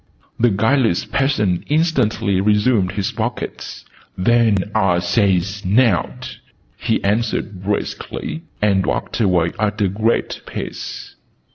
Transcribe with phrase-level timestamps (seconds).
[0.39, 3.85] The guileless peasant instantly resumed his buckets.
[4.17, 6.39] "Then ah says nowt!"
[6.75, 11.13] he answered briskly, and walked away at a great pace.